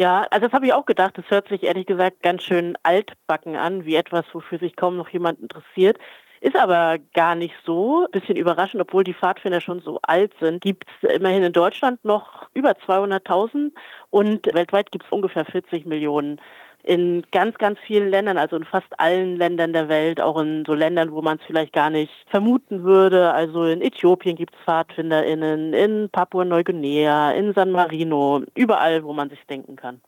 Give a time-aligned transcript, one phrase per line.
[0.00, 1.18] Ja, also das habe ich auch gedacht.
[1.18, 5.08] Das hört sich ehrlich gesagt ganz schön altbacken an, wie etwas, wofür sich kaum noch
[5.08, 5.98] jemand interessiert.
[6.40, 8.06] Ist aber gar nicht so.
[8.12, 12.48] Bisschen überraschend, obwohl die Pfadfinder schon so alt sind, gibt es immerhin in Deutschland noch
[12.54, 13.72] über 200.000
[14.10, 16.40] und weltweit gibt es ungefähr 40 Millionen
[16.88, 20.72] in ganz, ganz vielen Ländern, also in fast allen Ländern der Welt, auch in so
[20.72, 23.30] Ländern, wo man es vielleicht gar nicht vermuten würde.
[23.30, 29.38] Also in Äthiopien gibt es PfadfinderInnen, in Papua-Neuguinea, in San Marino, überall, wo man sich
[29.50, 30.00] denken kann.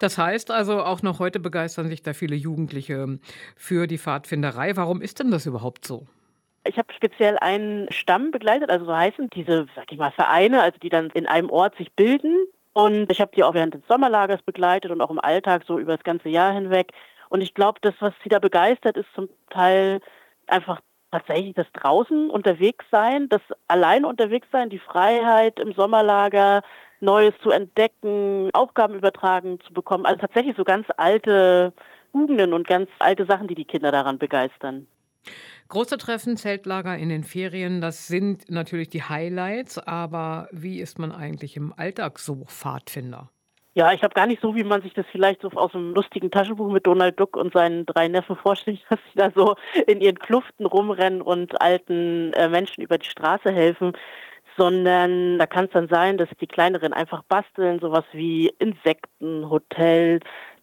[0.00, 3.20] Das heißt also, auch noch heute begeistern sich da viele Jugendliche
[3.56, 4.76] für die Pfadfinderei.
[4.76, 6.08] Warum ist denn das überhaupt so?
[6.64, 10.78] Ich habe speziell einen Stamm begleitet, also so heißen diese, sag ich mal, Vereine, also
[10.80, 12.34] die dann in einem Ort sich bilden.
[12.72, 15.96] Und ich habe die auch während des Sommerlagers begleitet und auch im Alltag so über
[15.96, 16.92] das ganze Jahr hinweg.
[17.28, 20.00] Und ich glaube, das, was sie da begeistert, ist zum Teil
[20.46, 26.62] einfach tatsächlich das draußen unterwegs sein, das allein unterwegs sein, die Freiheit im Sommerlager,
[27.00, 30.04] Neues zu entdecken, Aufgaben übertragen zu bekommen.
[30.04, 31.72] Also tatsächlich so ganz alte
[32.12, 34.86] Tugenden und ganz alte Sachen, die die Kinder daran begeistern.
[35.68, 41.12] Große Treffen, Zeltlager in den Ferien, das sind natürlich die Highlights, aber wie ist man
[41.12, 43.28] eigentlich im Alltag so Pfadfinder?
[43.74, 46.30] Ja, ich habe gar nicht so, wie man sich das vielleicht so aus einem lustigen
[46.30, 50.18] Taschenbuch mit Donald Duck und seinen drei Neffen vorstellt, dass sie da so in ihren
[50.18, 53.92] Kluften rumrennen und alten äh, Menschen über die Straße helfen
[54.58, 60.20] sondern da kann es dann sein, dass die Kleineren einfach basteln, sowas wie Insekten, Hotel.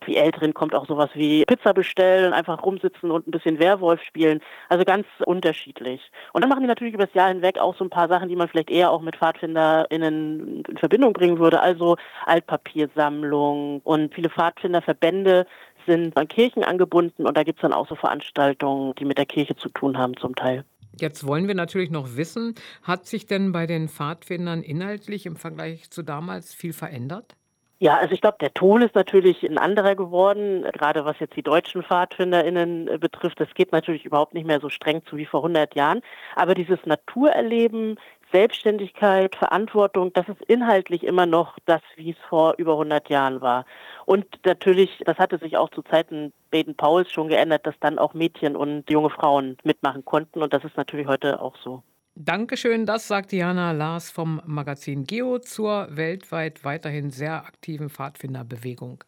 [0.08, 4.42] Die Älteren kommt auch sowas wie Pizza bestellen, einfach rumsitzen und ein bisschen Werwolf spielen.
[4.70, 6.02] Also ganz unterschiedlich.
[6.34, 8.36] Und dann machen die natürlich über das Jahr hinweg auch so ein paar Sachen, die
[8.36, 11.60] man vielleicht eher auch mit PfadfinderInnen in Verbindung bringen würde.
[11.60, 15.46] Also Altpapiersammlung und viele Pfadfinderverbände
[15.86, 19.26] sind an Kirchen angebunden und da gibt es dann auch so Veranstaltungen, die mit der
[19.26, 20.66] Kirche zu tun haben zum Teil.
[21.00, 25.90] Jetzt wollen wir natürlich noch wissen, hat sich denn bei den Pfadfindern inhaltlich im Vergleich
[25.90, 27.36] zu damals viel verändert?
[27.80, 31.44] Ja, also ich glaube, der Ton ist natürlich ein anderer geworden, gerade was jetzt die
[31.44, 33.40] deutschen PfadfinderInnen äh, betrifft.
[33.42, 36.02] Das geht natürlich überhaupt nicht mehr so streng zu wie vor 100 Jahren.
[36.36, 38.00] Aber dieses Naturerleben,
[38.32, 43.66] Selbstständigkeit, Verantwortung, das ist inhaltlich immer noch das, wie es vor über 100 Jahren war.
[44.06, 48.56] Und natürlich, das hatte sich auch zu Zeiten Baden-Pauls schon geändert, dass dann auch Mädchen
[48.56, 50.42] und junge Frauen mitmachen konnten.
[50.42, 51.84] Und das ist natürlich heute auch so.
[52.18, 59.04] Dankeschön, das sagt Diana Lars vom Magazin Geo zur weltweit weiterhin sehr aktiven Pfadfinderbewegung.